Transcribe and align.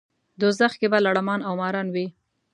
دوزخ 0.39 0.71
کې 0.79 0.87
به 0.91 0.99
لړمان 1.05 1.39
او 1.47 1.53
ماران 1.61 1.87
وي. 1.93 2.07